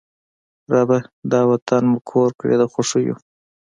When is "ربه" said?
0.73-0.99